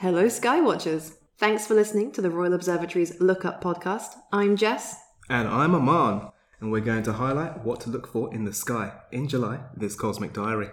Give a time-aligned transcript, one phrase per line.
[0.00, 1.14] Hello, Skywatchers.
[1.38, 4.16] Thanks for listening to the Royal Observatory's Look Up podcast.
[4.30, 4.96] I'm Jess.
[5.30, 6.28] And I'm Aman,
[6.60, 9.96] and we're going to highlight what to look for in the sky in July this
[9.96, 10.68] cosmic diary.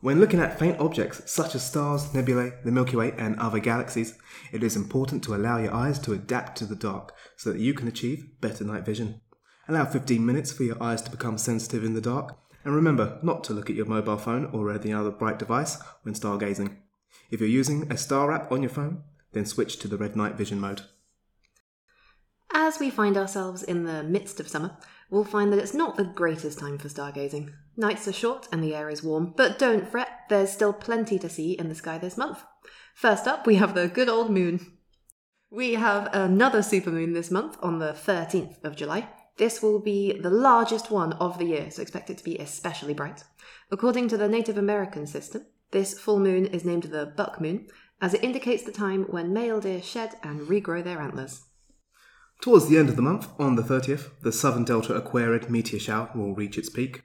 [0.00, 4.18] When looking at faint objects such as stars, nebulae, the Milky Way, and other galaxies,
[4.50, 7.72] it is important to allow your eyes to adapt to the dark so that you
[7.72, 9.20] can achieve better night vision.
[9.68, 13.42] Allow 15 minutes for your eyes to become sensitive in the dark, and remember not
[13.44, 16.76] to look at your mobile phone or any other bright device when stargazing.
[17.30, 19.02] If you're using a star app on your phone,
[19.32, 20.82] then switch to the red night vision mode.
[22.52, 24.76] As we find ourselves in the midst of summer,
[25.10, 27.52] we'll find that it's not the greatest time for stargazing.
[27.76, 31.28] Nights are short and the air is warm, but don't fret, there's still plenty to
[31.28, 32.42] see in the sky this month.
[32.94, 34.78] First up, we have the good old moon.
[35.50, 39.08] We have another supermoon this month on the 13th of July.
[39.36, 42.94] This will be the largest one of the year, so expect it to be especially
[42.94, 43.24] bright.
[43.70, 47.66] According to the Native American system, this full moon is named the buck moon,
[48.00, 51.42] as it indicates the time when male deer shed and regrow their antlers.
[52.40, 56.10] Towards the end of the month, on the 30th, the Southern Delta Aquarid meteor shower
[56.14, 57.02] will reach its peak.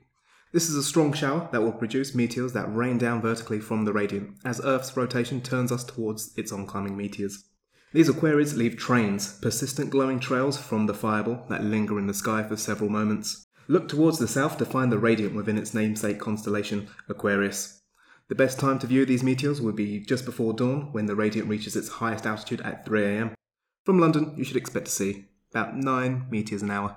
[0.53, 3.93] This is a strong shower that will produce meteors that rain down vertically from the
[3.93, 7.45] radiant as Earth's rotation turns us towards its oncoming meteors.
[7.94, 12.42] These Aquarids leave trains, persistent glowing trails from the fireball that linger in the sky
[12.42, 13.45] for several moments.
[13.67, 17.81] Look towards the south to find the radiant within its namesake constellation, Aquarius.
[18.30, 21.50] The best time to view these meteors would be just before dawn when the radiant
[21.50, 23.34] reaches its highest altitude at 3am.
[23.86, 26.95] From London, you should expect to see about 9 meteors an hour.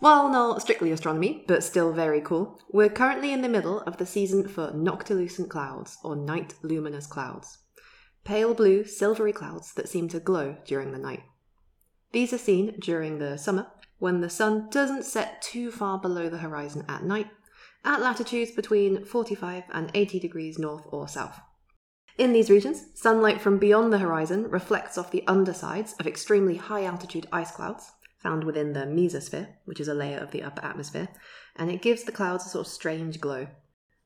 [0.00, 4.06] Well, not strictly astronomy, but still very cool, we're currently in the middle of the
[4.06, 7.58] season for noctilucent clouds, or night luminous clouds.
[8.26, 11.22] Pale blue, silvery clouds that seem to glow during the night.
[12.10, 13.68] These are seen during the summer,
[13.98, 17.28] when the sun doesn't set too far below the horizon at night,
[17.84, 21.38] at latitudes between 45 and 80 degrees north or south.
[22.18, 26.84] In these regions, sunlight from beyond the horizon reflects off the undersides of extremely high
[26.84, 31.06] altitude ice clouds, found within the mesosphere, which is a layer of the upper atmosphere,
[31.54, 33.46] and it gives the clouds a sort of strange glow.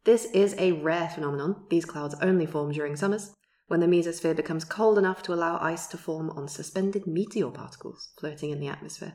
[0.04, 1.64] This is a rare phenomenon.
[1.70, 3.32] These clouds only form during summers,
[3.70, 8.10] when the mesosphere becomes cold enough to allow ice to form on suspended meteor particles
[8.18, 9.12] floating in the atmosphere.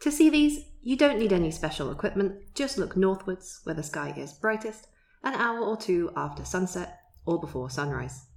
[0.00, 4.14] To see these, you don't need any special equipment, just look northwards where the sky
[4.16, 4.86] is brightest,
[5.22, 8.28] an hour or two after sunset or before sunrise.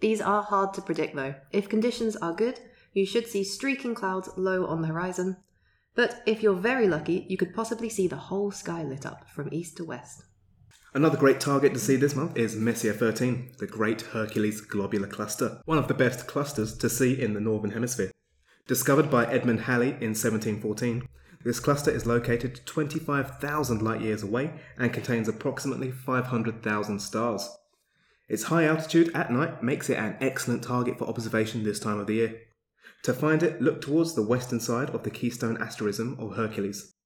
[0.00, 1.34] These are hard to predict though.
[1.50, 2.60] If conditions are good,
[2.92, 5.38] you should see streaking clouds low on the horizon,
[5.94, 9.48] but if you're very lucky, you could possibly see the whole sky lit up from
[9.50, 10.24] east to west.
[10.92, 15.60] Another great target to see this month is Messier 13, the Great Hercules Globular Cluster,
[15.64, 18.10] one of the best clusters to see in the Northern Hemisphere.
[18.66, 21.06] Discovered by Edmund Halley in 1714,
[21.44, 27.48] this cluster is located 25,000 light years away and contains approximately 500,000 stars.
[28.28, 32.08] Its high altitude at night makes it an excellent target for observation this time of
[32.08, 32.40] the year.
[33.04, 36.96] To find it, look towards the western side of the Keystone asterism of Hercules.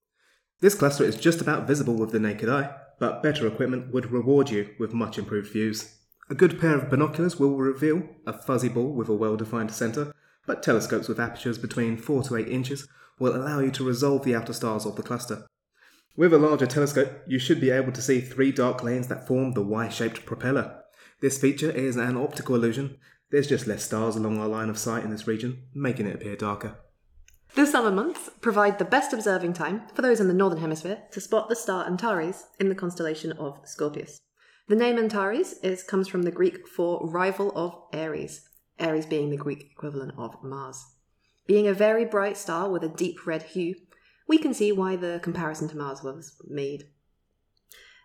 [0.61, 4.51] This cluster is just about visible with the naked eye, but better equipment would reward
[4.51, 5.97] you with much improved views.
[6.31, 10.15] A good pair of binoculars will reveal a fuzzy ball with a well defined centre,
[10.47, 12.89] but telescopes with apertures between 4 to 8 inches
[13.19, 15.47] will allow you to resolve the outer stars of the cluster.
[16.17, 19.53] With a larger telescope, you should be able to see three dark lanes that form
[19.53, 20.81] the Y shaped propeller.
[21.21, 22.99] This feature is an optical illusion.
[23.31, 26.37] There's just less stars along our line of sight in this region, making it appear
[26.37, 26.77] darker.
[27.55, 31.21] The summer months provide the best observing time for those in the northern hemisphere to
[31.21, 34.23] spot the star Antares in the constellation of Scorpius.
[34.67, 38.49] The name Antares is, comes from the Greek for rival of Ares,
[38.81, 40.85] Ares being the Greek equivalent of Mars.
[41.47, 43.77] Being a very bright star with a deep red hue,
[44.27, 46.89] we can see why the comparison to Mars was made.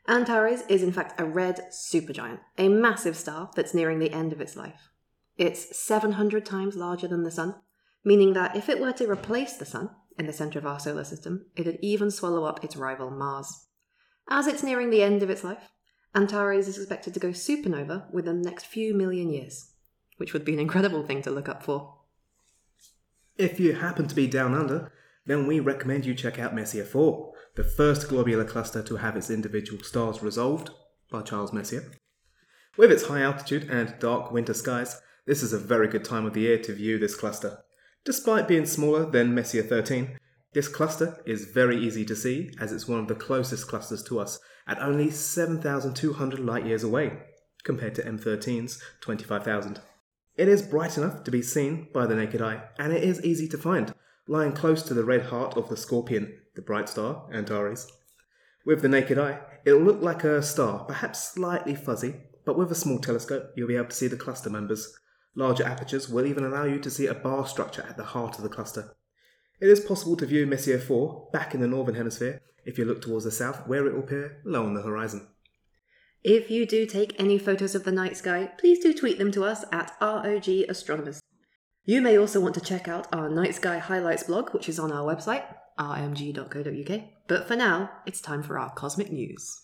[0.08, 4.42] Antares is in fact a red supergiant, a massive star that's nearing the end of
[4.42, 4.90] its life.
[5.38, 7.56] It's 700 times larger than the Sun,
[8.04, 11.04] meaning that if it were to replace the Sun in the centre of our solar
[11.04, 13.68] system, it'd even swallow up its rival Mars.
[14.30, 15.72] As it's nearing the end of its life,
[16.16, 19.72] Antares is expected to go supernova within the next few million years
[20.20, 21.96] which would be an incredible thing to look up for.
[23.38, 24.92] If you happen to be down under,
[25.26, 29.30] then we recommend you check out Messier 4, the first globular cluster to have its
[29.30, 30.72] individual stars resolved
[31.10, 31.90] by Charles Messier.
[32.78, 36.34] With its high altitude and dark winter skies, this is a very good time of
[36.34, 37.60] the year to view this cluster.
[38.06, 40.18] Despite being smaller than Messier 13,
[40.54, 44.20] this cluster is very easy to see as it's one of the closest clusters to
[44.20, 47.20] us at only 7,200 light years away,
[47.64, 49.82] compared to M13's 25,000.
[50.36, 53.48] It is bright enough to be seen by the naked eye, and it is easy
[53.50, 53.94] to find,
[54.28, 57.92] lying close to the red heart of the Scorpion, the bright star, Antares.
[58.66, 62.76] With the naked eye, it'll look like a star, perhaps slightly fuzzy, but with a
[62.76, 64.98] small telescope, you'll be able to see the cluster members.
[65.36, 68.44] Larger apertures will even allow you to see a bar structure at the heart of
[68.44, 68.96] the cluster.
[69.62, 73.02] It is possible to view Messier 4 back in the northern hemisphere if you look
[73.02, 75.28] towards the south, where it will appear low on the horizon.
[76.24, 79.44] If you do take any photos of the night sky, please do tweet them to
[79.46, 81.22] us at ROG Astronomers.
[81.86, 84.92] You may also want to check out our Night Sky Highlights blog, which is on
[84.92, 85.44] our website,
[85.80, 87.02] rmg.co.uk.
[87.28, 89.62] But for now, it's time for our cosmic news.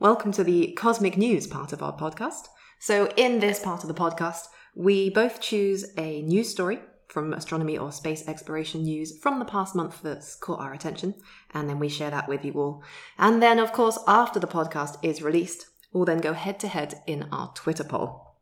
[0.00, 2.46] Welcome to the cosmic news part of our podcast.
[2.78, 4.42] So, in this part of the podcast,
[4.76, 6.78] we both choose a news story
[7.08, 11.16] from astronomy or space exploration news from the past month that's caught our attention,
[11.52, 12.84] and then we share that with you all.
[13.18, 17.02] And then, of course, after the podcast is released, we'll then go head to head
[17.08, 18.36] in our Twitter poll.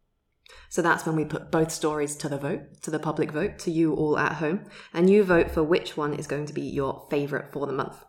[0.68, 3.70] So that's when we put both stories to the vote, to the public vote, to
[3.70, 7.06] you all at home, and you vote for which one is going to be your
[7.08, 8.04] favourite for the month.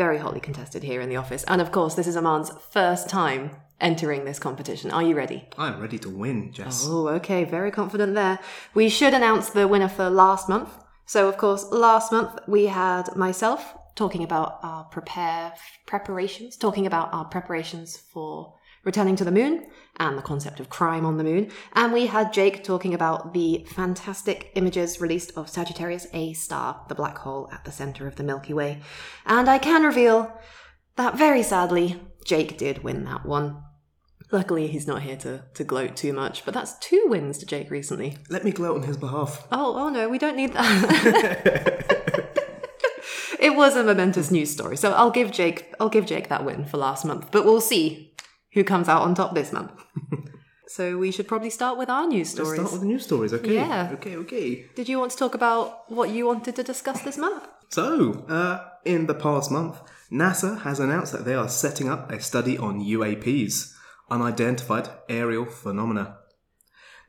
[0.00, 1.44] Very hotly contested here in the office.
[1.46, 3.50] And of course, this is Aman's first time
[3.82, 4.90] entering this competition.
[4.90, 5.46] Are you ready?
[5.58, 6.86] I'm ready to win, Jess.
[6.88, 8.38] Oh, okay, very confident there.
[8.72, 10.70] We should announce the winner for last month.
[11.04, 15.52] So, of course, last month we had myself talking about our prepare
[15.84, 18.54] preparations, talking about our preparations for
[18.84, 19.66] returning to the moon
[20.00, 21.52] and the concept of crime on the moon.
[21.74, 26.94] And we had Jake talking about the fantastic images released of Sagittarius A star, the
[26.94, 28.80] black hole at the center of the Milky Way.
[29.26, 30.32] And I can reveal
[30.96, 33.62] that very sadly, Jake did win that one.
[34.32, 37.70] Luckily, he's not here to, to gloat too much, but that's two wins to Jake
[37.70, 38.16] recently.
[38.28, 39.46] Let me gloat on his behalf.
[39.52, 42.36] Oh, oh no, we don't need that.
[43.40, 46.64] it was a momentous news story, so I'll give Jake I'll give Jake that win
[46.64, 48.09] for last month, but we'll see
[48.52, 49.72] who comes out on top this month.
[50.66, 52.60] so we should probably start with our news Let's stories.
[52.60, 53.54] start with the news stories, okay?
[53.54, 53.90] Yeah.
[53.94, 54.66] Okay, okay.
[54.74, 57.46] Did you want to talk about what you wanted to discuss this month?
[57.68, 59.80] So, uh, in the past month,
[60.10, 63.72] NASA has announced that they are setting up a study on UAPs,
[64.10, 66.16] unidentified aerial phenomena.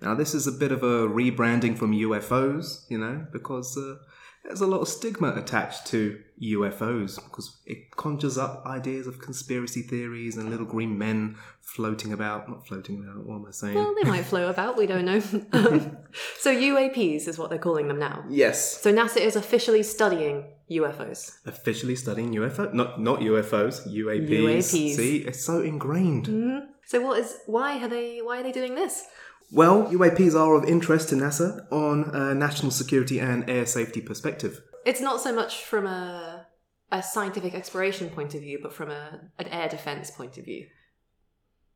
[0.01, 3.95] Now, this is a bit of a rebranding from UFOs, you know, because uh,
[4.43, 9.81] there's a lot of stigma attached to UFOs because it conjures up ideas of conspiracy
[9.81, 12.49] theories and little green men floating about.
[12.49, 13.75] Not floating about, what am I saying?
[13.75, 15.19] Well, they might flow about, we don't know.
[16.39, 18.23] so UAPs is what they're calling them now.
[18.29, 18.81] yes.
[18.81, 21.37] So NASA is officially studying UFOs.
[21.45, 24.29] Officially studying UFO, not not UFOs, UAPs.
[24.29, 24.95] UAPs.
[24.95, 26.27] See, it's so ingrained.
[26.27, 26.71] Mm-hmm.
[26.85, 29.03] So what is why are they why are they doing this?
[29.51, 34.61] Well, UAPs are of interest to NASA on a national security and air safety perspective.
[34.85, 36.47] It's not so much from a
[36.93, 40.67] a scientific exploration point of view, but from a an air defense point of view.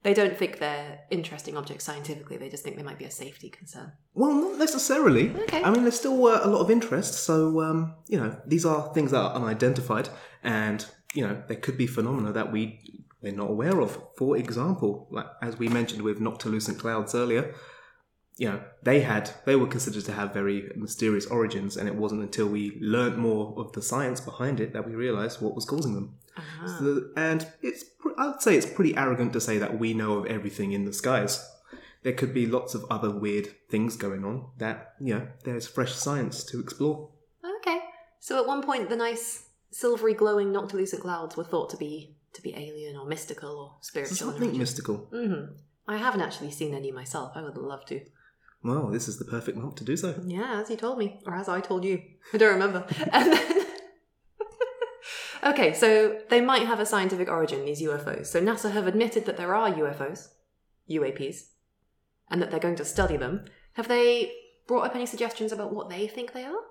[0.03, 2.37] They don't think they're interesting objects scientifically.
[2.37, 3.91] They just think they might be a safety concern.
[4.13, 5.31] Well, not necessarily.
[5.31, 5.63] Okay.
[5.63, 7.15] I mean, there's still uh, a lot of interest.
[7.25, 10.09] So, um, you know, these are things that are unidentified,
[10.43, 10.85] and
[11.15, 13.99] you know, there could be phenomena that we we're not aware of.
[14.17, 17.53] For example, like as we mentioned with noctilucent clouds earlier,
[18.37, 22.21] you know, they had they were considered to have very mysterious origins, and it wasn't
[22.21, 25.95] until we learnt more of the science behind it that we realised what was causing
[25.95, 26.15] them.
[26.37, 26.67] Uh-huh.
[26.67, 27.85] So- and it's
[28.17, 31.43] I'd say it's pretty arrogant to say that we know of everything in the skies.
[32.03, 35.93] There could be lots of other weird things going on that you know there's fresh
[35.95, 37.09] science to explore.
[37.61, 37.79] Okay.
[38.19, 42.41] So at one point, the nice silvery glowing noctilucent clouds were thought to be to
[42.41, 44.15] be alien or mystical or spiritual.
[44.15, 44.97] Something mystical.
[45.11, 45.53] hmm
[45.87, 47.33] I haven't actually seen any myself.
[47.35, 48.01] I would love to.
[48.63, 50.19] Well, this is the perfect month to do so.
[50.25, 52.01] Yeah, as you told me, or as I told you.
[52.33, 52.87] I don't remember.
[53.13, 53.65] And then...
[55.53, 58.25] okay, so they might have a scientific origin, these UFOs.
[58.27, 60.29] So NASA have admitted that there are UFOs,
[60.89, 61.49] UAPs,
[62.31, 63.45] and that they're going to study them.
[63.73, 64.31] Have they
[64.67, 66.64] brought up any suggestions about what they think they are?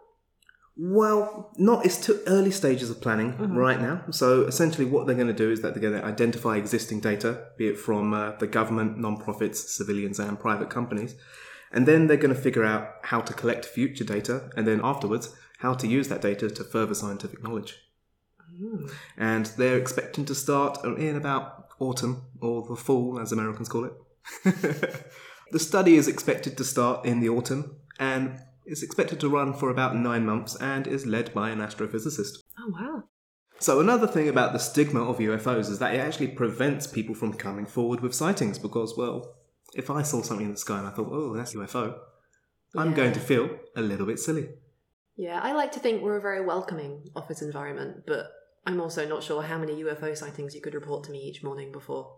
[0.77, 4.05] Well, not it's too early stages of planning right now.
[4.11, 7.47] So essentially, what they're going to do is that they're going to identify existing data,
[7.57, 11.15] be it from uh, the government, non-profits, civilians, and private companies,
[11.71, 15.37] and then they're going to figure out how to collect future data, and then afterwards
[15.59, 17.79] how to use that data to further scientific knowledge.
[19.17, 23.93] And they're expecting to start in about autumn or the fall, as Americans call it.
[25.53, 29.71] the study is expected to start in the autumn and is expected to run for
[29.71, 32.39] about nine months and is led by an astrophysicist.
[32.59, 33.05] Oh, wow.
[33.59, 37.35] So, another thing about the stigma of UFOs is that it actually prevents people from
[37.35, 39.37] coming forward with sightings because, well,
[39.75, 41.97] if I saw something in the sky and I thought, oh, that's a UFO,
[42.77, 44.49] I'm going to feel a little bit silly.
[45.17, 48.27] Yeah, I like to think we're a very welcoming office environment, but
[48.67, 51.71] I'm also not sure how many UFO sightings you could report to me each morning
[51.71, 52.17] before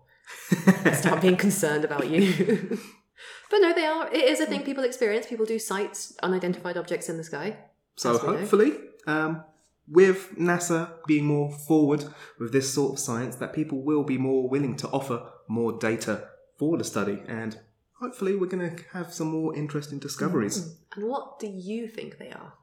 [0.67, 2.79] I start being concerned about you.
[3.51, 4.09] But no, they are.
[4.09, 5.27] It is a thing people experience.
[5.27, 7.57] People do sight unidentified objects in the sky.
[7.97, 8.37] So As we know.
[8.39, 8.73] hopefully,
[9.07, 9.45] um,
[9.89, 12.05] with NASA being more forward
[12.39, 16.29] with this sort of science, that people will be more willing to offer more data
[16.59, 17.59] for the study, and
[18.01, 20.77] hopefully, we're going to have some more interesting discoveries.
[20.95, 22.55] And what do you think they are?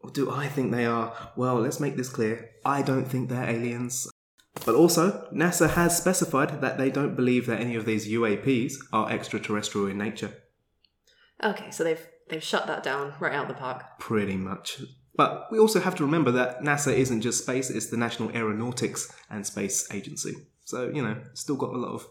[0.00, 1.14] Or do I think they are?
[1.36, 2.50] Well, let's make this clear.
[2.64, 4.08] I don't think they're aliens.
[4.66, 9.10] But also, NASA has specified that they don't believe that any of these UAPs are
[9.10, 10.34] extraterrestrial in nature.
[11.42, 13.84] Okay, so they've they've shut that down right out of the park.
[13.98, 14.82] Pretty much.
[15.14, 19.12] But we also have to remember that NASA isn't just space, it's the National Aeronautics
[19.28, 20.34] and Space Agency.
[20.64, 22.06] So, you know, still got a lot of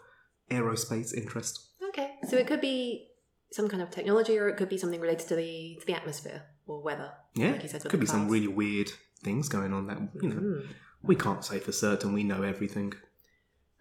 [0.52, 1.68] aerospace interest.
[1.90, 3.08] Okay, so it could be
[3.52, 6.44] some kind of technology, or it could be something related to the to the atmosphere
[6.68, 7.12] or weather.
[7.34, 8.92] Yeah, like you said, could be some really weird
[9.24, 10.68] things going on that, you know, Mm.
[11.04, 12.94] We can't say for certain we know everything.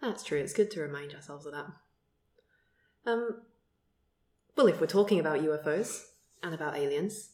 [0.01, 0.39] That's true.
[0.39, 1.67] It's good to remind ourselves of that.
[3.05, 3.41] Um,
[4.55, 6.03] well, if we're talking about UFOs
[6.43, 7.31] and about aliens,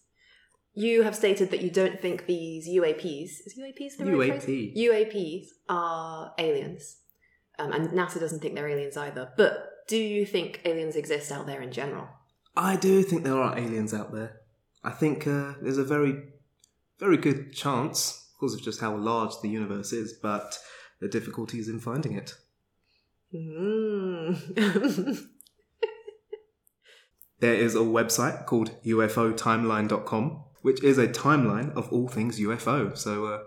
[0.74, 4.44] you have stated that you don't think these UAPs is UAPs the right UAP.
[4.44, 4.78] phrase?
[4.78, 6.98] UAPs are aliens,
[7.58, 9.32] um, and NASA doesn't think they're aliens either.
[9.38, 12.08] But do you think aliens exist out there in general?
[12.56, 14.42] I do think there are aliens out there.
[14.84, 16.24] I think uh, there's a very,
[17.00, 20.58] very good chance, because of just how large the universe is, but
[21.00, 22.36] the difficulties in finding it.
[23.34, 25.24] Mm.
[27.40, 32.98] There is a website called UFOtimeline.com, which is a timeline of all things UFO.
[32.98, 33.40] So uh,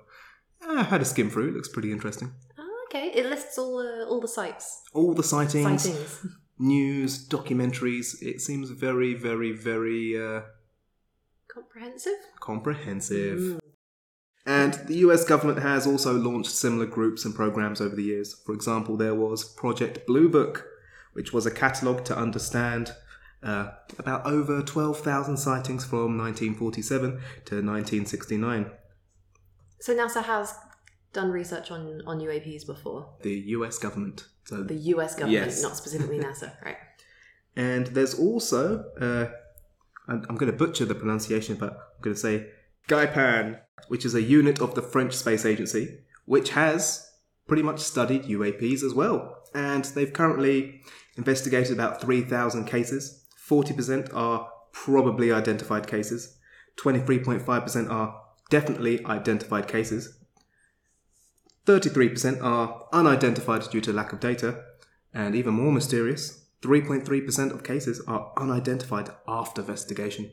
[0.69, 1.49] I had a skim through.
[1.49, 2.33] It looks pretty interesting.
[2.57, 6.27] Oh, okay, it lists all the all the sites, All the sightings, sightings.
[6.61, 8.15] news, documentaries.
[8.23, 10.43] It seems very, very, very uh,
[11.53, 12.19] Comprehensive.
[12.39, 13.39] comprehensive.
[13.41, 13.59] Mm.
[14.47, 18.35] And the US government has also launched similar groups and programs over the years.
[18.35, 20.67] For example, there was Project Blue Book,
[21.13, 22.93] which was a catalogue to understand
[23.43, 27.11] uh, about over 12,000 sightings from 1947
[27.47, 28.71] to 1969.
[29.81, 30.55] So NASA has
[31.13, 33.09] done research on on UAPs before.
[33.23, 34.27] The US government.
[34.45, 35.63] So The US government, Yes.
[35.63, 36.77] not specifically NASA, right?
[37.57, 39.27] And there's also, uh,
[40.09, 42.51] I'm, I'm going to butcher the pronunciation, but I'm going to say
[42.91, 47.09] GEIPAN, which is a unit of the French Space Agency, which has
[47.47, 49.37] pretty much studied UAPs as well.
[49.55, 50.83] And they've currently
[51.17, 53.27] investigated about 3,000 cases.
[53.49, 56.39] 40% are probably identified cases,
[56.77, 60.19] 23.5% are definitely identified cases,
[61.67, 64.63] 33% are unidentified due to lack of data,
[65.13, 70.31] and even more mysterious, 3.3% of cases are unidentified after investigation.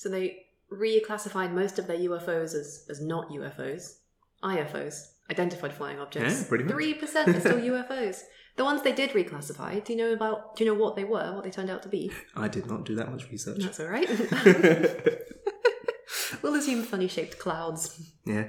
[0.00, 3.98] So they reclassified most of their UFOs as, as not UFOs.
[4.42, 6.40] IFOs, identified flying objects.
[6.40, 6.74] Yeah, pretty much.
[6.74, 8.22] 3% are still UFOs.
[8.56, 11.34] The ones they did reclassify, do you know about do you know what they were,
[11.34, 12.10] what they turned out to be?
[12.34, 13.62] I did not do that much research.
[13.62, 14.08] That's alright.
[16.42, 18.10] we'll assume funny shaped clouds.
[18.24, 18.48] yeah.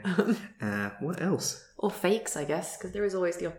[0.61, 1.65] Uh, what else?
[1.77, 3.51] Or fakes, I guess, because there is always the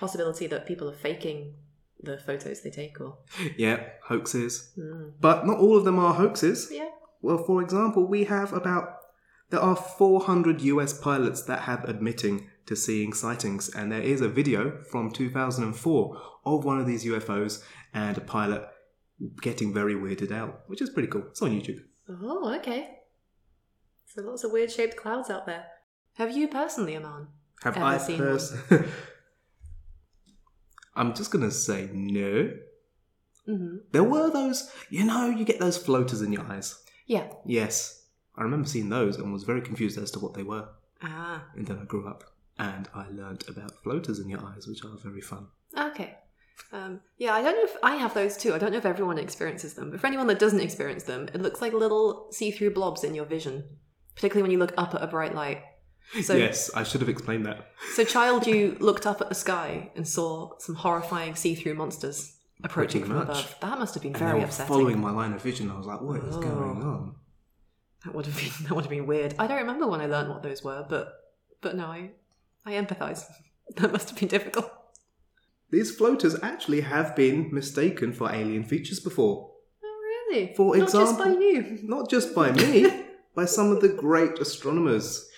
[0.00, 1.54] possibility that people are faking
[2.02, 3.18] the photos they take or
[3.56, 4.72] Yeah, hoaxes.
[4.74, 5.10] Hmm.
[5.20, 6.70] But not all of them are hoaxes.
[6.72, 6.88] yeah
[7.22, 8.96] Well, for example, we have about
[9.50, 14.28] there are 400 US pilots that have admitting to seeing sightings, and there is a
[14.28, 17.62] video from 2004 of one of these UFOs
[17.94, 18.66] and a pilot
[19.40, 21.24] getting very weirded out, which is pretty cool.
[21.30, 21.80] It's on YouTube.
[22.08, 22.90] oh okay
[24.06, 25.64] so lots of weird shaped clouds out there
[26.14, 27.26] have you personally aman
[27.64, 28.54] Have I seen pers-
[30.94, 32.50] I'm just gonna say no.
[33.48, 33.76] mm-hmm.
[33.92, 36.78] There were those, you know, you get those floaters in your eyes.
[37.06, 37.28] Yeah.
[37.44, 38.04] Yes,
[38.36, 40.68] I remember seeing those and was very confused as to what they were.
[41.02, 41.44] ah.
[41.54, 42.24] And then I grew up
[42.58, 45.46] and I learnt about floaters in your eyes, which are very fun.
[45.76, 46.18] okay.
[46.72, 48.54] Um, yeah i don't know if i have those too.
[48.54, 49.90] I don't know if everyone experiences them.
[49.90, 53.26] But for anyone that doesn't experience them it looks like little see-through blobs in your
[53.26, 53.62] vision
[54.14, 55.62] particularly when you look up at a bright light.
[56.22, 57.72] So yes, I should have explained that.
[57.94, 63.04] So, child, you looked up at the sky and saw some horrifying see-through monsters approaching
[63.04, 63.28] from much.
[63.28, 63.56] above.
[63.60, 64.68] That must have been And very upsetting.
[64.74, 65.70] following my line of vision.
[65.70, 66.40] I was like, what is Oh.
[66.40, 67.14] going on?
[68.04, 69.34] That would have been that would have been weird.
[69.38, 71.12] I don't remember when I learned what those were, but
[71.60, 72.10] but no, I
[72.64, 73.24] I empathise.
[73.76, 74.70] That must have been difficult.
[75.70, 79.50] These floaters actually have been mistaken for alien features before.
[79.84, 80.54] Oh, really?
[80.54, 81.78] For Not just by example- you.
[81.82, 82.86] Not just by me,
[83.34, 85.28] by some of the great astronomers.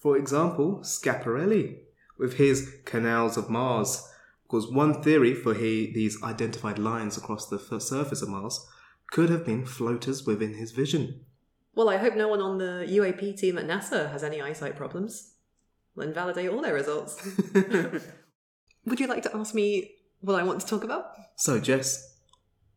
[0.00, 1.76] For example, Schiaparelli,
[2.18, 4.02] with his Canals of Mars.
[4.44, 8.66] Because one theory for he, these identified lines across the surface of Mars
[9.10, 11.24] could have been floaters within his vision.
[11.74, 15.32] Well, I hope no one on the UAP team at NASA has any eyesight problems.
[15.94, 17.20] Will invalidate all their results.
[18.86, 21.12] Would you like to ask me what I want to talk about?
[21.36, 22.16] So, Jess,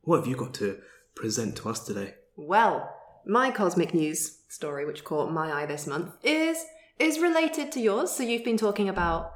[0.02, 0.80] what have you got to
[1.16, 2.16] present to us today?
[2.36, 2.90] Well,
[3.26, 6.58] my cosmic news story, which caught my eye this month, is
[7.00, 8.12] is related to yours.
[8.12, 9.32] So you've been talking about,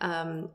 [0.00, 0.50] um,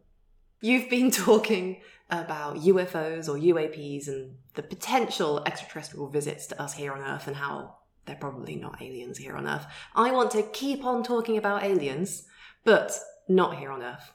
[0.62, 6.92] you've been talking about UFOs or UAPs and the potential extraterrestrial visits to us here
[6.94, 7.76] on Earth and how
[8.06, 9.66] they're probably not aliens here on Earth.
[9.96, 12.26] I want to keep on talking about aliens,
[12.66, 12.92] but
[13.30, 14.12] not here on Earth.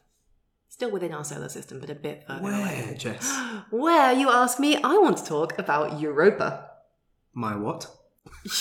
[0.69, 2.85] Still within our solar system, but a bit further away.
[2.85, 3.35] Where, Jess?
[3.71, 6.69] Where, you ask me, I want to talk about Europa.
[7.33, 7.91] My what?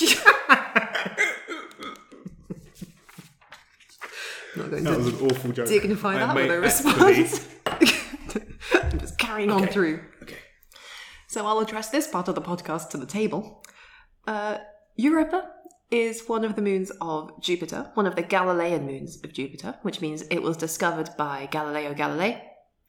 [4.56, 5.68] not going That to was an awful joke.
[5.68, 7.46] dignify I that with may a response.
[9.26, 10.00] Carrying on through.
[10.22, 10.38] Okay.
[11.26, 13.64] So I'll address this part of the podcast to the table.
[14.26, 14.58] Uh,
[14.94, 15.50] Europa
[15.90, 20.00] is one of the moons of Jupiter, one of the Galilean moons of Jupiter, which
[20.00, 22.40] means it was discovered by Galileo Galilei.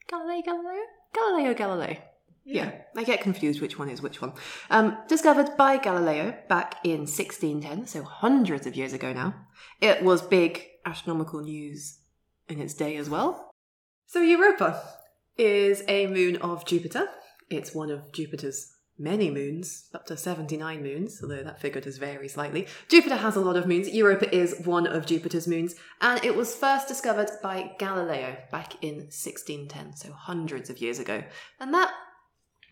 [0.08, 0.82] Galileo Galileo?
[1.14, 1.98] Galileo Galilei.
[2.44, 4.32] Yeah, I get confused which one is which one.
[4.70, 9.34] Um, discovered by Galileo back in 1610, so hundreds of years ago now.
[9.80, 11.98] It was big astronomical news
[12.48, 13.50] in its day as well.
[14.06, 14.82] So Europa
[15.38, 17.08] is a moon of Jupiter.
[17.48, 22.28] It's one of Jupiter's many moons, up to 79 moons, although that figure does vary
[22.28, 22.66] slightly.
[22.88, 23.88] Jupiter has a lot of moons.
[23.88, 28.96] Europa is one of Jupiter's moons, and it was first discovered by Galileo back in
[28.96, 31.22] 1610, so hundreds of years ago.
[31.60, 31.92] And that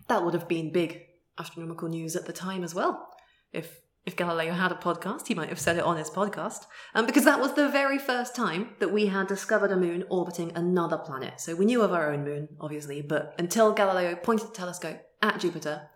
[0.08, 1.02] that would have been big
[1.38, 3.08] astronomical news at the time as well.
[3.52, 7.06] If if Galileo had a podcast, he might have said it on his podcast, um,
[7.06, 10.96] because that was the very first time that we had discovered a moon orbiting another
[10.96, 11.40] planet.
[11.40, 15.40] So we knew of our own moon, obviously, but until Galileo pointed the telescope at
[15.40, 15.88] Jupiter,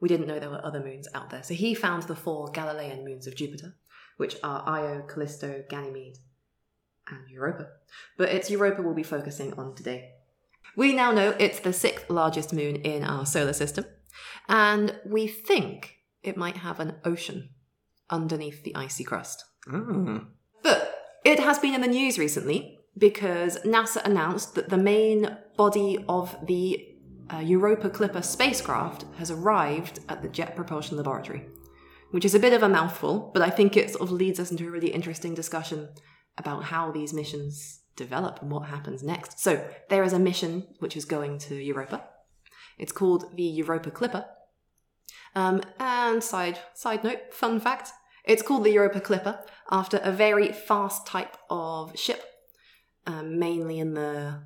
[0.00, 1.44] we didn't know there were other moons out there.
[1.44, 3.76] So he found the four Galilean moons of Jupiter,
[4.16, 6.18] which are Io, Callisto, Ganymede,
[7.08, 7.68] and Europa.
[8.18, 10.14] But it's Europa we'll be focusing on today.
[10.76, 13.84] We now know it's the sixth largest moon in our solar system,
[14.48, 17.50] and we think it might have an ocean
[18.10, 19.44] underneath the icy crust.
[19.70, 20.24] Ah.
[20.62, 20.94] But
[21.24, 26.36] it has been in the news recently because NASA announced that the main body of
[26.46, 26.88] the
[27.32, 31.46] uh, Europa Clipper spacecraft has arrived at the Jet Propulsion Laboratory,
[32.10, 34.50] which is a bit of a mouthful, but I think it sort of leads us
[34.50, 35.88] into a really interesting discussion
[36.36, 39.38] about how these missions develop and what happens next.
[39.38, 42.04] So there is a mission which is going to Europa.
[42.78, 44.26] It's called the Europa Clipper.
[45.34, 47.90] Um, and side side note, fun fact:
[48.24, 52.24] it's called the Europa Clipper after a very fast type of ship,
[53.06, 54.42] um, mainly in the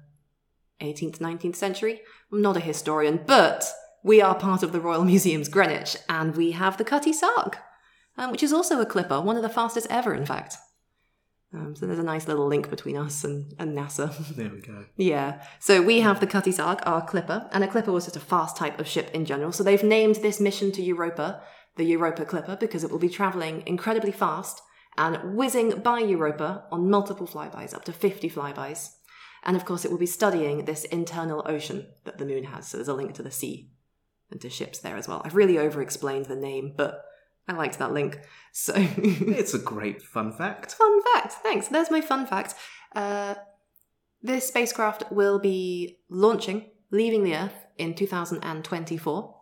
[0.80, 2.02] 18th, 19th century.
[2.32, 3.64] I'm not a historian, but
[4.02, 7.58] we are part of the Royal Museum's Greenwich, and we have the Cutty Sark,
[8.16, 10.56] um, which is also a clipper, one of the fastest ever, in fact.
[11.54, 14.12] Um, so there's a nice little link between us and, and NASA.
[14.36, 14.84] There we go.
[14.96, 15.42] Yeah.
[15.58, 18.56] So we have the Cutty Sark, our Clipper, and a Clipper was just a fast
[18.56, 19.52] type of ship in general.
[19.52, 21.42] So they've named this mission to Europa
[21.76, 24.62] the Europa Clipper because it will be traveling incredibly fast
[24.98, 28.94] and whizzing by Europa on multiple flybys, up to 50 flybys.
[29.44, 32.66] And of course, it will be studying this internal ocean that the moon has.
[32.66, 33.70] So there's a link to the sea
[34.30, 35.22] and to ships there as well.
[35.24, 37.04] I've really over explained the name, but
[37.48, 38.20] I liked that link.
[38.52, 38.74] So.
[38.76, 40.72] It's a great fun fact.
[40.72, 41.34] Fun fact.
[41.34, 41.68] Thanks.
[41.68, 42.54] There's my fun fact.
[42.94, 43.34] Uh,
[44.22, 49.34] this spacecraft will be launching, leaving the Earth in 2024.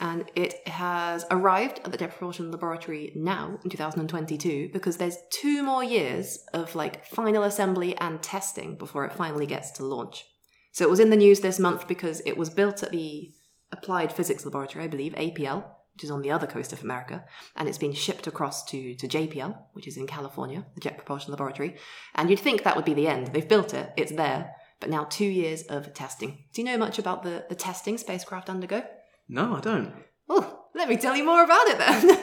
[0.00, 5.62] And it has arrived at the Jet Propulsion Laboratory now in 2022 because there's two
[5.62, 10.24] more years of like final assembly and testing before it finally gets to launch.
[10.72, 13.32] So it was in the news this month because it was built at the
[13.72, 15.64] Applied Physics Laboratory, I believe, APL,
[16.00, 17.22] which is on the other coast of America,
[17.56, 21.30] and it's been shipped across to, to JPL, which is in California, the Jet Propulsion
[21.30, 21.76] Laboratory.
[22.14, 23.34] And you'd think that would be the end.
[23.34, 26.44] They've built it, it's there, but now two years of testing.
[26.54, 28.82] Do you know much about the, the testing spacecraft undergo?
[29.28, 29.92] No, I don't.
[30.26, 32.18] Oh, let me tell you more about it then.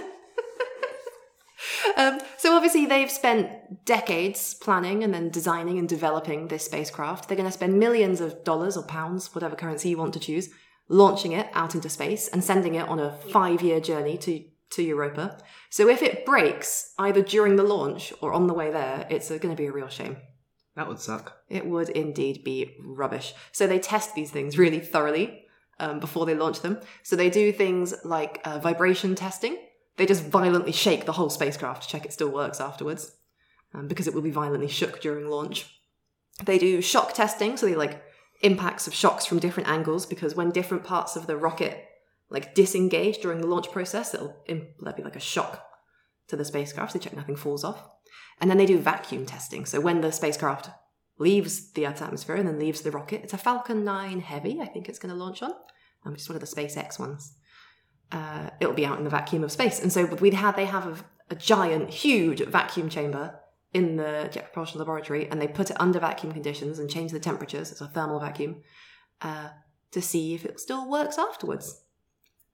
[1.97, 7.27] um, so obviously they've spent decades planning and then designing and developing this spacecraft.
[7.27, 10.49] They're going to spend millions of dollars or pounds, whatever currency you want to choose,
[10.89, 15.37] launching it out into space and sending it on a five-year journey to to Europa.
[15.69, 19.55] So if it breaks either during the launch or on the way there, it's going
[19.55, 20.17] to be a real shame.
[20.75, 21.37] That would suck.
[21.47, 23.33] It would indeed be rubbish.
[23.53, 25.45] So they test these things really thoroughly
[25.79, 26.79] um, before they launch them.
[27.01, 29.57] So they do things like uh, vibration testing.
[29.95, 33.15] They just violently shake the whole spacecraft to check it still works afterwards,
[33.73, 35.79] um, because it will be violently shook during launch.
[36.43, 38.03] They do shock testing, so they like
[38.41, 41.83] impacts of shocks from different angles, because when different parts of the rocket
[42.29, 45.65] like disengage during the launch process, it'll there'll be like a shock
[46.27, 46.91] to the spacecraft.
[46.91, 47.87] So they check nothing falls off.
[48.39, 49.65] And then they do vacuum testing.
[49.65, 50.69] So when the spacecraft
[51.17, 54.65] leaves the Earth's atmosphere and then leaves the rocket, it's a Falcon 9 Heavy, I
[54.65, 55.51] think it's going to launch on.
[56.05, 57.33] um, which is one of the SpaceX ones,
[58.11, 59.81] uh, it'll be out in the vacuum of space.
[59.81, 63.39] And so we had they have a, a giant, huge vacuum chamber
[63.73, 67.19] in the Jet Propulsion Laboratory, and they put it under vacuum conditions and change the
[67.19, 67.71] temperatures.
[67.71, 68.63] It's a thermal vacuum
[69.21, 69.49] uh,
[69.91, 71.83] to see if it still works afterwards.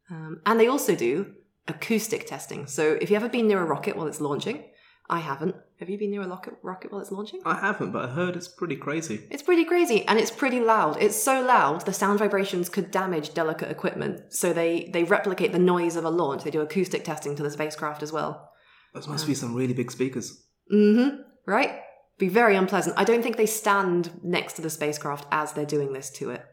[0.10, 1.36] Um, and they also do
[1.67, 2.67] acoustic testing.
[2.67, 4.65] So if you've ever been near a rocket while it's launching,
[5.10, 5.56] I haven't.
[5.80, 7.41] Have you been near a rocket, rocket while it's launching?
[7.45, 9.28] I haven't, but I heard it's pretty crazy.
[9.30, 11.02] It's pretty crazy and it's pretty loud.
[11.02, 14.34] It's so loud the sound vibrations could damage delicate equipment.
[14.34, 16.43] So they they replicate the noise of a launch.
[16.43, 18.49] They do acoustic testing to the spacecraft as well.
[18.93, 20.45] Those must be some really big speakers.
[20.71, 21.21] Mm-hmm.
[21.45, 21.80] Right?
[22.17, 22.97] Be very unpleasant.
[22.97, 26.45] I don't think they stand next to the spacecraft as they're doing this to it.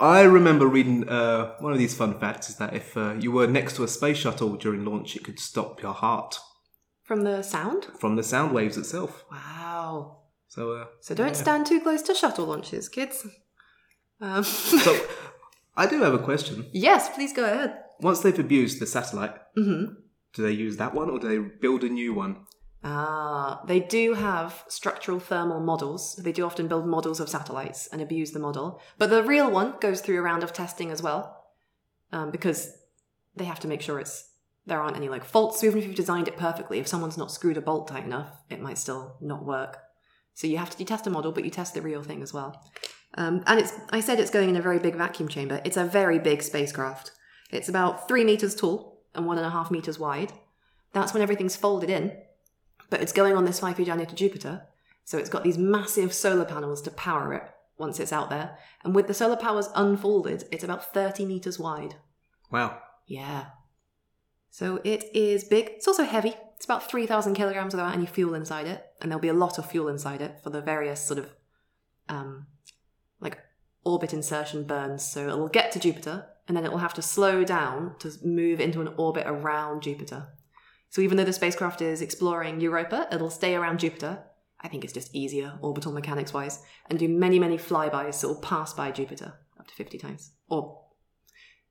[0.00, 3.46] I remember reading uh, one of these fun facts is that if uh, you were
[3.46, 6.38] next to a space shuttle during launch, it could stop your heart
[7.04, 7.86] From the sound?
[7.98, 9.24] from the sound waves itself.
[9.30, 10.18] Wow.
[10.48, 11.32] So, uh, So don't yeah.
[11.32, 13.26] stand too close to shuttle launches, kids.
[14.20, 14.44] Um,
[14.84, 14.96] So,
[15.76, 16.66] I do have a question.
[16.72, 17.76] yes, please go ahead.
[18.00, 19.94] Once they've abused the satellite, Mm-hmm.
[20.34, 22.44] do they use that one or do they build a new one?
[22.84, 26.14] Ah, they do have structural thermal models.
[26.16, 28.80] They do often build models of satellites and abuse the model.
[28.98, 31.44] But the real one goes through a round of testing as well,
[32.12, 32.76] um, because
[33.34, 34.30] they have to make sure it's
[34.64, 35.64] there aren't any like faults.
[35.64, 38.60] Even if you've designed it perfectly, if someone's not screwed a bolt tight enough, it
[38.60, 39.78] might still not work.
[40.34, 42.32] So you have to you test a model, but you test the real thing as
[42.32, 42.62] well.
[43.14, 45.60] Um, and it's I said it's going in a very big vacuum chamber.
[45.64, 47.10] It's a very big spacecraft.
[47.50, 50.32] It's about three meters tall and one and a half meters wide.
[50.92, 52.12] That's when everything's folded in
[52.90, 54.66] but it's going on this 5 year journey to Jupiter.
[55.04, 57.42] So it's got these massive solar panels to power it
[57.78, 58.58] once it's out there.
[58.84, 61.94] And with the solar powers unfolded, it's about 30 meters wide.
[62.50, 62.78] Wow.
[63.06, 63.46] Yeah.
[64.50, 65.68] So it is big.
[65.76, 66.34] It's also heavy.
[66.56, 68.84] It's about 3,000 kilograms without any fuel inside it.
[69.00, 71.30] And there'll be a lot of fuel inside it for the various sort of,
[72.08, 72.46] um,
[73.20, 73.38] like
[73.84, 75.04] orbit insertion burns.
[75.04, 78.60] So it'll get to Jupiter and then it will have to slow down to move
[78.60, 80.28] into an orbit around Jupiter.
[80.90, 84.24] So even though the spacecraft is exploring Europa, it'll stay around Jupiter.
[84.60, 88.14] I think it's just easier orbital mechanics wise, and do many, many flybys.
[88.14, 90.32] So it'll pass by Jupiter up to 50 times.
[90.48, 90.80] Or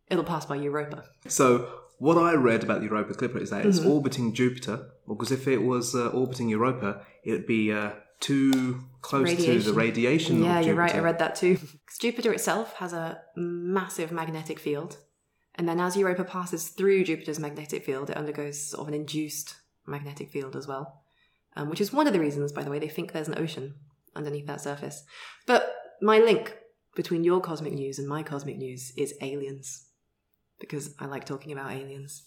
[0.10, 1.04] it'll pass by Europa.
[1.28, 1.68] So,
[2.00, 3.90] what I read about the Europa Clipper is that it's Mm-hmm.
[3.90, 9.36] orbiting Jupiter, because if it was uh, orbiting Europa, it would be uh, too close
[9.36, 10.94] to the radiation Yeah, you're right.
[10.94, 11.60] I read that too.
[12.00, 14.98] Jupiter itself has a massive magnetic field.
[15.58, 19.56] And then as Europa passes through Jupiter's magnetic field, it undergoes sort of an induced
[19.88, 21.02] magnetic field as well.
[21.56, 23.74] Um, which is one of the reasons, by the way, they think there's an ocean
[24.16, 25.04] underneath that surface.
[25.48, 26.56] But my link
[26.96, 29.88] between your cosmic news and my cosmic news is aliens.
[30.60, 32.24] Because I like talking about aliens.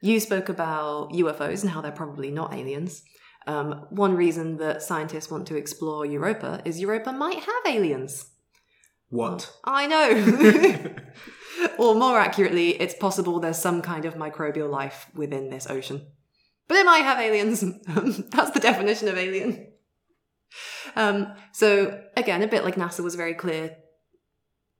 [0.00, 3.02] You spoke about UFOs and how they're probably not aliens.
[3.46, 8.26] Um, one reason that scientists want to explore Europa is Europa might have aliens.
[9.08, 9.50] What?
[9.64, 10.94] I know.
[11.78, 16.06] or more accurately, it's possible there's some kind of microbial life within this ocean.
[16.66, 17.60] But it might have aliens.
[18.30, 19.72] That's the definition of alien.
[20.96, 23.76] Um, so, again, a bit like NASA was very clear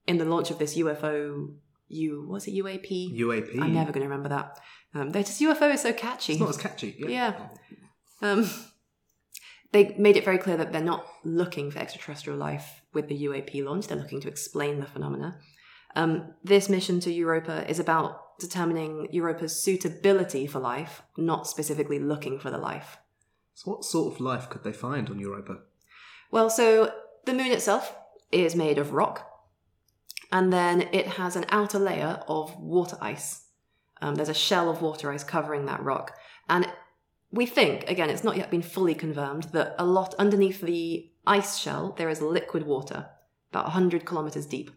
[0.07, 1.55] in the launch of this UFO.
[1.91, 3.19] U was it UAP?
[3.19, 3.61] UAP.
[3.63, 4.59] I'm never going to remember that.
[4.95, 6.35] Um, they're just UFO is so catchy.
[6.35, 6.95] It's not as catchy.
[6.99, 7.35] Yeah.
[8.21, 8.51] Um,
[9.73, 13.65] they made it very clear that they're not looking for extraterrestrial life with the UAP
[13.65, 13.87] launch.
[13.87, 15.39] They're looking to explain the phenomena.
[15.99, 22.39] Um, this mission to Europa is about determining Europa's suitability for life, not specifically looking
[22.39, 22.99] for the life.
[23.55, 25.57] So, what sort of life could they find on Europa?
[26.31, 26.93] Well, so
[27.25, 27.97] the moon itself
[28.31, 29.29] is made of rock,
[30.31, 33.47] and then it has an outer layer of water ice.
[34.01, 36.17] Um, there's a shell of water ice covering that rock,
[36.49, 36.69] and
[37.33, 41.59] we think, again, it's not yet been fully confirmed, that a lot underneath the ice
[41.59, 43.09] shell there is liquid water,
[43.51, 44.71] about 100 kilometers deep.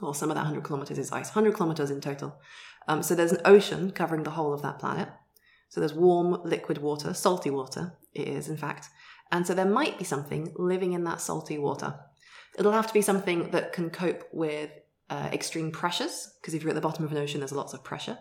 [0.00, 2.40] Well, some of that 100 kilometers is ice, 100 kilometers in total.
[2.88, 5.08] Um, so there's an ocean covering the whole of that planet.
[5.68, 8.88] So there's warm liquid water, salty water, it is, in fact.
[9.30, 11.94] And so there might be something living in that salty water.
[12.58, 14.70] It'll have to be something that can cope with
[15.08, 17.82] uh, extreme pressures, because if you're at the bottom of an ocean, there's lots of
[17.82, 18.18] pressure.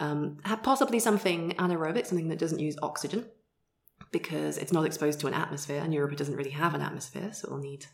[0.00, 3.26] Um, possibly something anaerobic, something that doesn't use oxygen,
[4.12, 7.48] because it's not exposed to an atmosphere, and Europa doesn't really have an atmosphere, so
[7.48, 7.86] it'll need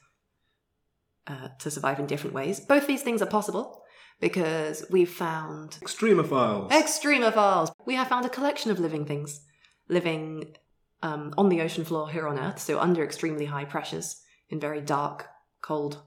[1.26, 2.60] uh, to survive in different ways.
[2.60, 3.82] Both these things are possible
[4.20, 6.70] because we've found Extremophiles.
[6.70, 7.72] Extremophiles.
[7.87, 9.40] We have found a collection of living things
[9.88, 10.56] living
[11.02, 14.80] um, on the ocean floor here on Earth, so under extremely high pressures in very
[14.80, 15.28] dark,
[15.60, 16.02] cold,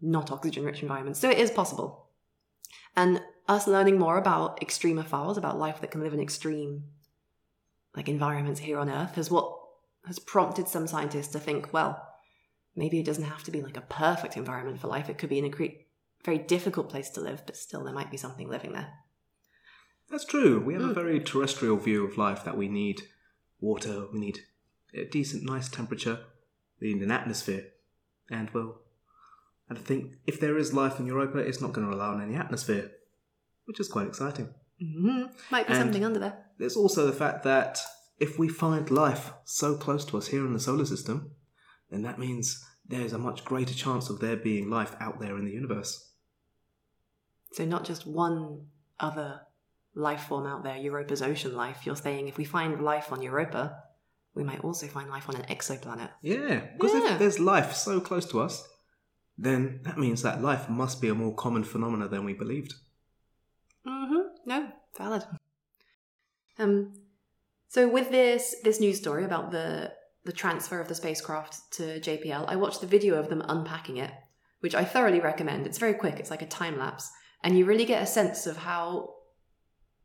[0.00, 1.18] not oxygen rich environments.
[1.20, 2.10] So it is possible.
[2.96, 6.84] And us learning more about extremophiles, about life that can live in extreme
[7.96, 9.50] like environments here on Earth, is what
[10.06, 12.07] has prompted some scientists to think, well,
[12.78, 15.08] maybe it doesn't have to be like a perfect environment for life.
[15.10, 15.78] It could be an incre-
[16.24, 18.90] very difficult place to live, but still there might be something living there.
[20.10, 20.60] That's true.
[20.60, 20.90] We have Mm.
[20.90, 23.02] a very terrestrial view of life that we need
[23.60, 24.38] water, we need
[24.94, 26.24] a decent, nice temperature,
[26.80, 27.64] we need an atmosphere.
[28.30, 28.80] And, well,
[29.68, 32.36] I think if there is life in Europa, it's not going to rely on any
[32.36, 32.90] atmosphere,
[33.66, 34.54] which is quite exciting.
[34.80, 36.36] hmm Might be And- something under there.
[36.58, 37.80] There's also the fact that
[38.18, 41.32] if we find life so close to us here in the solar system,
[41.90, 45.44] then that means there's a much greater chance of there being life out there in
[45.44, 46.10] the universe.
[47.52, 48.66] So not just one
[49.00, 49.40] other
[49.94, 51.84] life form out there, Europa's ocean life.
[51.84, 53.82] You're saying if we find life on Europa,
[54.34, 56.10] we might also find life on an exoplanet.
[56.22, 57.12] Yeah, because Yeah.
[57.12, 58.66] if there's life so close to us,
[59.36, 62.74] then that means that life must be a more common phenomena than we believed.
[63.86, 64.20] Mm-hmm.
[64.46, 65.24] No, valid.
[66.58, 66.92] Um,
[67.68, 69.92] so with this this news story about the
[70.24, 74.12] the transfer of the spacecraft to JPL, I watched the video of them unpacking it,
[74.60, 75.66] which I thoroughly recommend.
[75.66, 76.18] It's very quick.
[76.18, 77.10] It's like a time lapse,
[77.42, 79.14] and you really get a sense of how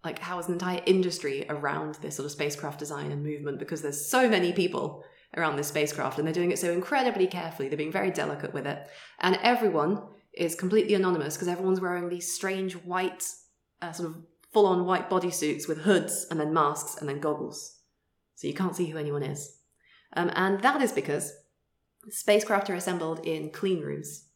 [0.04, 3.82] like how is an entire industry around this sort of spacecraft design and movement because
[3.82, 5.04] there's so many people
[5.38, 7.68] around this spacecraft and they're doing it so incredibly carefully.
[7.68, 8.86] They're being very delicate with it.
[9.20, 10.02] And everyone
[10.34, 13.24] is completely anonymous because everyone's wearing these strange white
[13.82, 14.18] uh, sort of
[14.52, 17.80] full-on white bodysuits with hoods and then masks and then goggles.
[18.36, 19.58] So you can't see who anyone is
[20.16, 21.34] um, and that is because
[22.10, 24.28] spacecraft are assembled in clean rooms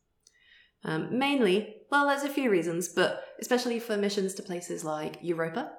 [0.84, 5.72] um, mainly, well, there's a few reasons, but especially for missions to places like Europa.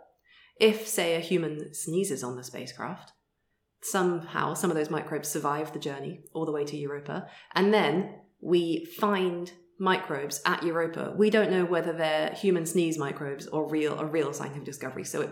[0.60, 3.12] If, say, a human sneezes on the spacecraft,
[3.80, 8.14] somehow some of those microbes survive the journey all the way to Europa, and then
[8.40, 11.14] we find microbes at Europa.
[11.16, 15.22] We don't know whether they're human sneeze microbes or real or real scientific discovery, so
[15.22, 15.30] it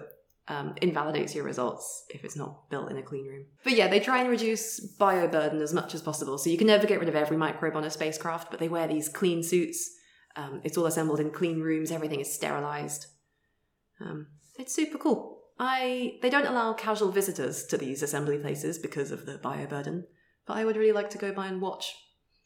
[0.48, 3.46] um, invalidates your results if it's not built in a clean room.
[3.64, 6.38] But yeah, they try and reduce bio burden as much as possible.
[6.38, 8.86] So you can never get rid of every microbe on a spacecraft, but they wear
[8.86, 9.90] these clean suits.
[10.36, 11.90] Um, it's all assembled in clean rooms.
[11.90, 13.06] Everything is sterilized.
[14.00, 14.28] Um,
[14.58, 15.42] it's super cool.
[15.58, 20.06] I they don't allow casual visitors to these assembly places because of the bio burden,
[20.46, 21.94] but I would really like to go by and watch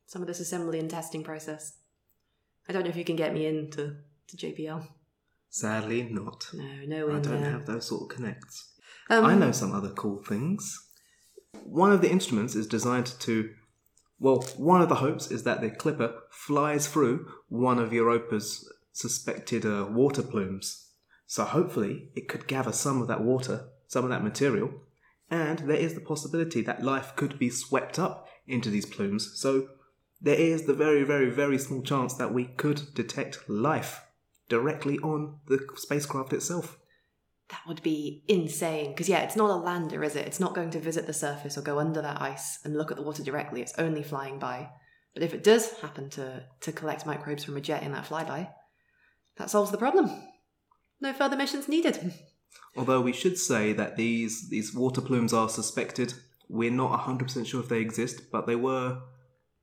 [0.07, 1.77] some of this assembly and testing process.
[2.69, 3.97] I don't know if you can get me into
[4.29, 4.87] to JPL.
[5.51, 6.47] Sadly, not.
[6.55, 7.51] No, no I don't there.
[7.51, 8.73] have those sort of connects.
[9.11, 10.79] Um, I know some other cool things.
[11.65, 13.51] One of the instruments is designed to.
[14.21, 19.67] Well, one of the hopes is that the clipper flies through one of Europa's suspected
[19.67, 20.89] uh, water plumes.
[21.27, 24.71] So hopefully it could gather some of that water, some of that material,
[25.31, 29.33] and there is the possibility that life could be swept up into these plumes.
[29.41, 29.69] So
[30.21, 34.03] there is the very, very, very small chance that we could detect life
[34.51, 36.77] directly on the spacecraft itself.
[37.49, 38.91] That would be insane.
[38.91, 40.27] Because, yeah, it's not a lander, is it?
[40.27, 42.99] It's not going to visit the surface or go under that ice and look at
[42.99, 43.63] the water directly.
[43.63, 44.69] It's only flying by.
[45.15, 48.51] But if it does happen to, to collect microbes from a jet in that flyby,
[49.39, 50.11] that solves the problem.
[51.01, 52.13] No further missions needed.
[52.77, 56.15] Although we should say that these these water plumes are suspected.
[56.49, 59.01] We're not 100% sure if they exist, but they were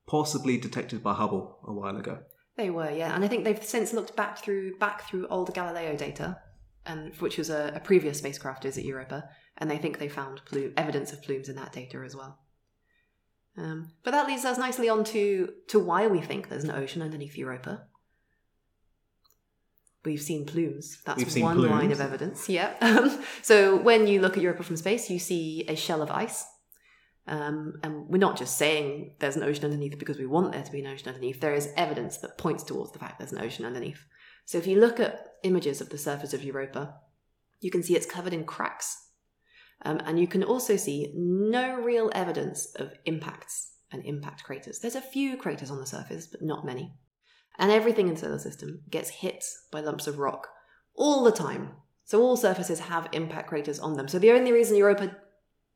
[0.07, 2.19] possibly detected by Hubble a while ago.
[2.57, 5.95] They were, yeah, and I think they've since looked back through back through old Galileo
[5.95, 6.39] data,
[6.87, 10.73] and which was a, a previous spacecraft visit Europa, and they think they found plume,
[10.75, 12.39] evidence of plumes in that data as well.
[13.57, 17.03] Um, but that leads us nicely on to to why we think there's an ocean
[17.03, 17.83] underneath Europa.
[20.03, 20.99] We've seen plumes.
[21.05, 22.49] That's We've one line of evidence.
[22.81, 26.45] Um, so when you look at Europa from space, you see a shell of ice.
[27.27, 30.71] Um, and we're not just saying there's an ocean underneath because we want there to
[30.71, 31.41] be an ocean underneath.
[31.41, 34.05] There is evidence that points towards the fact there's an ocean underneath.
[34.45, 36.95] So if you look at images of the surface of Europa,
[37.59, 39.09] you can see it's covered in cracks.
[39.83, 44.79] Um, and you can also see no real evidence of impacts and impact craters.
[44.79, 46.93] There's a few craters on the surface, but not many.
[47.59, 50.47] And everything in the solar system gets hit by lumps of rock
[50.95, 51.73] all the time.
[52.05, 54.07] So all surfaces have impact craters on them.
[54.07, 55.17] So the only reason Europa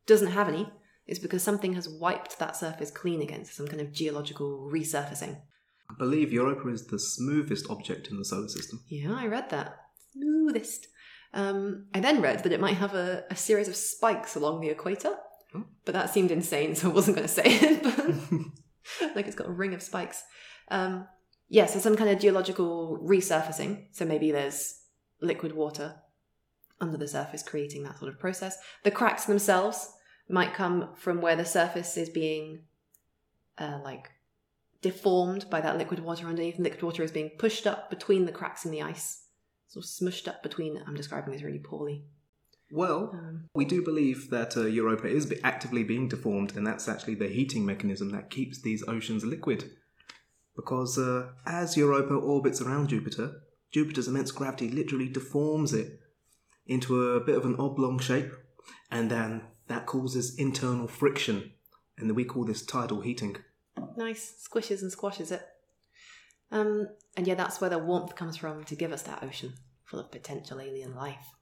[0.08, 0.72] doesn't have any
[1.12, 5.38] is because something has wiped that surface clean again, so some kind of geological resurfacing.
[5.90, 8.80] I believe Europa is the smoothest object in the solar system.
[8.88, 9.76] Yeah, I read that.
[10.14, 10.88] Smoothest.
[11.34, 14.70] Um, I then read that it might have a, a series of spikes along the
[14.70, 15.16] equator,
[15.54, 15.66] Oh.
[15.84, 17.84] but that seemed insane, so I wasn't going to say it.
[17.84, 20.24] But like it's got a ring of spikes.
[20.70, 21.08] Um,
[21.50, 23.88] yeah, so some kind of geological resurfacing.
[23.92, 24.80] So maybe there's
[25.22, 25.96] liquid water
[26.80, 28.58] under the surface creating that sort of process.
[28.86, 29.92] The cracks themselves
[30.32, 32.60] might come from where the surface is being
[33.58, 34.10] uh, like
[34.82, 38.66] deformed by that liquid water underneath, liquid water is being pushed up between the cracks
[38.66, 39.26] in the ice,
[39.68, 40.82] sort of smushed up between.
[40.88, 42.04] I'm describing this really poorly.
[42.72, 47.16] Well, Um, we do believe that uh, Europa is actively being deformed, and that's actually
[47.16, 49.70] the heating mechanism that keeps these oceans liquid.
[50.56, 53.42] because uh, as Europa orbits around Jupiter,
[53.72, 56.00] Jupiter's immense gravity literally deforms it
[56.66, 58.32] into a bit of an oblong shape,
[58.90, 61.52] and then that causes internal friction,
[61.98, 63.38] and we call this tidal heating.
[63.98, 65.42] Nice squishes and squashes it.
[66.52, 69.54] Um, and yeah, that's where the warmth comes from to give us that ocean
[69.86, 71.34] full of potential alien life.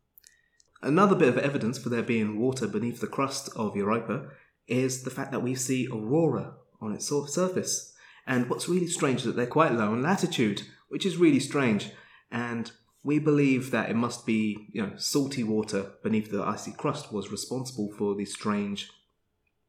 [0.82, 4.30] Another bit of evidence for there being water beneath the crust of Europa
[4.68, 7.94] is the fact that we see aurora on its surface.
[8.26, 11.92] And what's really strange is that they're quite low in latitude, which is really strange.
[12.32, 12.72] And
[13.04, 17.32] we believe that it must be, you know, salty water beneath the icy crust was
[17.32, 18.90] responsible for these strange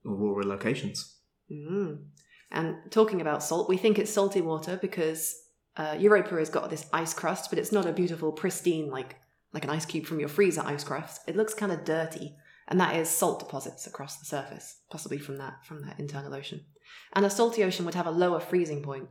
[0.05, 1.17] aurora locations.
[1.51, 2.05] Mm.
[2.51, 5.41] And talking about salt, we think it's salty water because
[5.77, 9.17] uh, Europa has got this ice crust, but it's not a beautiful, pristine, like
[9.53, 11.23] like an ice cube from your freezer ice crust.
[11.27, 12.37] It looks kind of dirty,
[12.69, 16.65] and that is salt deposits across the surface, possibly from that from that internal ocean.
[17.13, 19.09] And a salty ocean would have a lower freezing point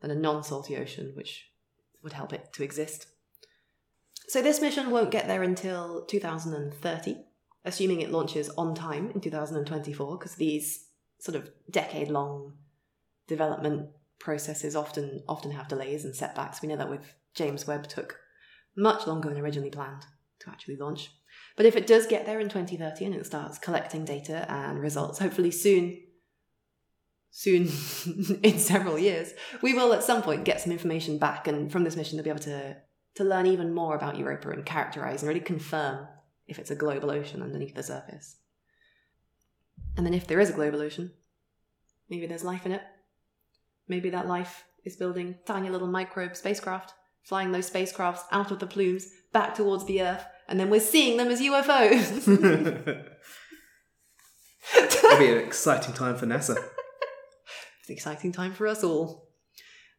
[0.00, 1.50] than a non-salty ocean, which
[2.02, 3.06] would help it to exist.
[4.30, 7.16] So this mission won't get there until 2030,
[7.64, 10.86] assuming it launches on time in 2024, because these
[11.18, 12.52] sort of decade-long
[13.26, 13.88] development
[14.20, 16.62] processes often often have delays and setbacks.
[16.62, 18.20] We know that with James Webb took
[18.76, 20.04] much longer than originally planned
[20.38, 21.10] to actually launch.
[21.56, 25.18] But if it does get there in 2030 and it starts collecting data and results,
[25.18, 26.00] hopefully soon,
[27.32, 27.62] soon
[28.44, 31.48] in several years, we will at some point get some information back.
[31.48, 32.76] And from this mission, they'll be able to,
[33.16, 36.06] to learn even more about Europa and characterize and really confirm
[36.46, 38.36] if it's a global ocean underneath the surface.
[39.96, 41.12] And then if there is a global ocean,
[42.08, 42.82] maybe there's life in it.
[43.88, 48.66] Maybe that life is building tiny little microbe spacecraft, flying those spacecrafts out of the
[48.66, 52.28] plumes back towards the Earth, and then we're seeing them as UFOs.
[54.76, 56.56] It'll be an exciting time for NASA.
[56.56, 59.28] It's an exciting time for us all.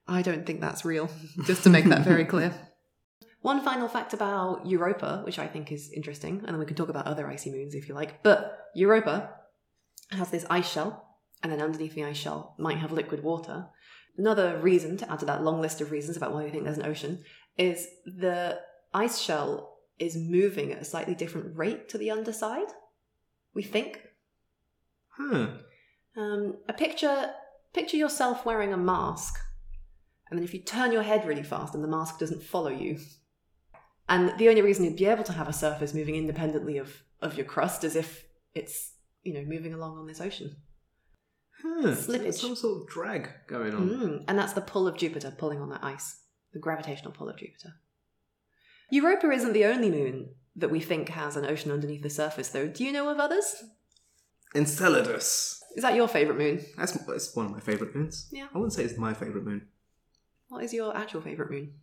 [0.08, 1.10] I don't think that's real,
[1.45, 2.54] just to make that very clear.
[3.41, 6.89] One final fact about Europa, which I think is interesting, and then we can talk
[6.89, 8.21] about other icy moons if you like.
[8.21, 9.32] But Europa
[10.12, 13.67] has this ice shell, and then underneath the ice shell might have liquid water.
[14.17, 16.77] Another reason to add to that long list of reasons about why we think there's
[16.77, 17.23] an ocean
[17.58, 18.60] is the
[18.93, 22.67] ice shell is moving at a slightly different rate to the underside.
[23.54, 24.01] We think.
[25.17, 25.47] Huh.
[26.15, 27.32] Um, a picture
[27.73, 29.39] picture yourself wearing a mask,
[30.30, 32.99] and then if you turn your head really fast, and the mask doesn't follow you.
[34.12, 37.36] And the only reason you'd be able to have a surface moving independently of of
[37.38, 38.91] your crust is if it's
[39.24, 40.58] you know moving along on this ocean.
[41.63, 41.95] Huh.
[41.95, 42.34] Slippage.
[42.34, 43.89] some sort of drag going on.
[43.89, 47.38] Mm, and that's the pull of Jupiter pulling on that ice, the gravitational pull of
[47.38, 47.76] Jupiter.
[48.89, 52.67] Europa isn't the only moon that we think has an ocean underneath the surface, though.
[52.67, 53.63] Do you know of others?
[54.54, 55.63] Enceladus.
[55.78, 56.65] Is that your favourite moon?
[56.78, 58.28] That's, that's one of my favourite moons.
[58.32, 58.47] Yeah.
[58.54, 59.67] I wouldn't say it's my favourite moon.
[60.50, 61.74] What is your actual favourite moon?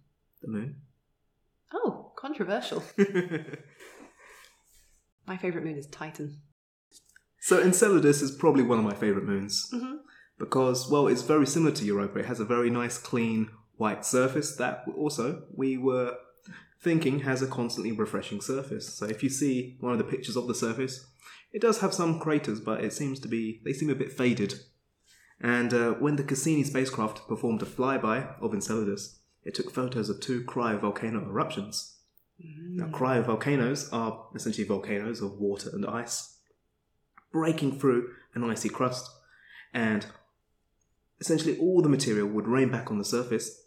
[0.42, 0.76] The moon.
[1.72, 2.82] Oh, controversial.
[5.26, 6.40] My favourite moon is Titan.
[7.40, 9.96] so Enceladus is probably one of my favourite moons Mm-hmm.
[10.38, 12.20] because, well, it's very similar to Europa.
[12.20, 16.16] It has a very nice, clean, white surface that also we were
[16.80, 18.94] thinking has a constantly refreshing surface.
[18.94, 21.06] So if you see one of the pictures of the surface,
[21.52, 24.54] it does have some craters, but it seems to be they seem a bit faded.
[25.40, 30.20] And uh, when the Cassini spacecraft performed a flyby of Enceladus, it took photos of
[30.20, 31.96] two cryovolcano eruptions.
[32.38, 32.92] Now, mm.
[32.92, 36.36] cryovolcanoes are essentially volcanoes of water and ice
[37.32, 39.10] breaking through an icy crust,
[39.74, 40.06] and
[41.20, 43.64] essentially all the material would rain back on the surface,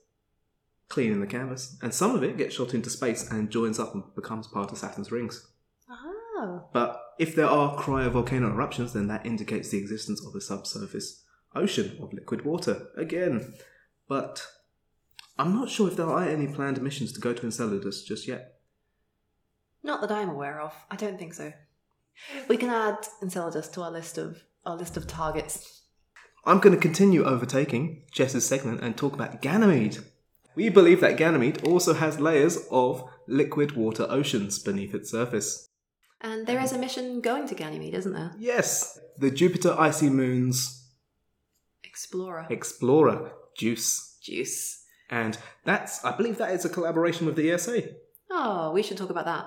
[0.89, 4.03] cleaning the canvas, and some of it gets shot into space and joins up and
[4.15, 5.47] becomes part of Saturn's rings.
[5.89, 6.69] Oh.
[6.73, 11.97] But if there are cryovolcano eruptions, then that indicates the existence of a subsurface ocean
[12.01, 13.53] of liquid water again.
[14.07, 14.45] But
[15.37, 18.59] I'm not sure if there are any planned missions to go to Enceladus just yet.
[19.83, 20.73] Not that I'm aware of.
[20.91, 21.53] I don't think so.
[22.47, 25.81] We can add Enceladus to our list of our list of targets.
[26.45, 29.99] I'm going to continue overtaking Jess's segment and talk about Ganymede.
[30.55, 35.67] We believe that Ganymede also has layers of liquid water oceans beneath its surface.
[36.19, 38.33] And there is a mission going to Ganymede, isn't there?
[38.37, 40.89] Yes, the Jupiter Icy Moons
[41.83, 42.47] Explorer.
[42.49, 44.17] Explorer Juice.
[44.21, 44.80] Juice.
[45.11, 47.83] And that's, I believe that is a collaboration with the ESA.
[48.31, 49.45] Oh, we should talk about that.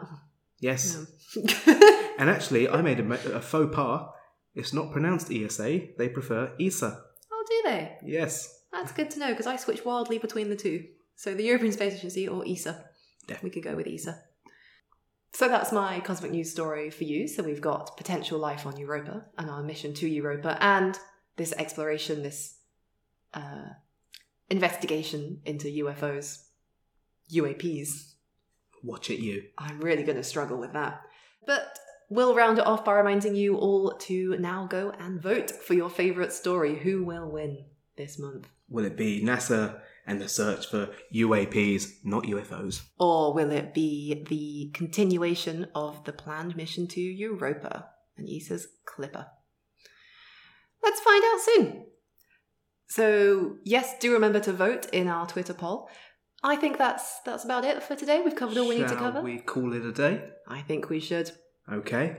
[0.60, 1.06] Yes.
[1.34, 1.90] Yeah.
[2.18, 4.08] And actually, I made a, a faux pas.
[4.54, 7.02] It's not pronounced ESA, they prefer ESA.
[7.32, 7.96] oh, do they?
[8.04, 8.62] Yes.
[8.72, 10.84] That's good to know because I switch wildly between the two.
[11.16, 12.84] So the European Space Agency or ESA.
[13.28, 13.38] Yeah.
[13.42, 14.16] We could go with ESA.
[15.32, 17.26] So that's my cosmic news story for you.
[17.26, 20.96] So we've got potential life on Europa and our mission to Europa and
[21.36, 22.58] this exploration, this
[23.32, 23.70] uh,
[24.50, 26.44] investigation into UFOs,
[27.32, 28.14] UAPs.
[28.82, 29.44] Watch it, you.
[29.56, 31.00] I'm really going to struggle with that.
[31.46, 31.78] But
[32.10, 35.90] we'll round it off by reminding you all to now go and vote for your
[35.90, 36.76] favourite story.
[36.78, 37.64] Who will win
[37.96, 38.48] this month?
[38.68, 42.82] Will it be NASA and the search for UAPs, not UFOs?
[42.98, 47.86] Or will it be the continuation of the planned mission to Europa
[48.16, 49.26] and ESA's Clipper?
[50.82, 51.86] Let's find out soon.
[52.94, 55.88] So, yes, do remember to vote in our Twitter poll.
[56.44, 58.20] I think that's that's about it for today.
[58.24, 59.20] We've covered all we need to Shall cover.
[59.20, 60.22] we call it a day?
[60.46, 61.32] I think we should.
[61.68, 62.18] Okay.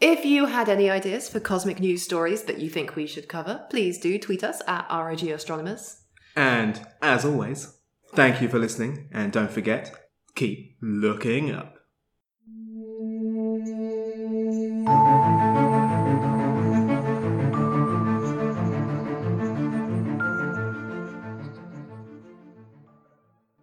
[0.00, 3.64] If you had any ideas for cosmic news stories that you think we should cover,
[3.70, 6.00] please do tweet us at ROG Astronomers.
[6.34, 7.76] And as always,
[8.14, 9.94] thank you for listening, and don't forget,
[10.34, 11.76] keep looking up.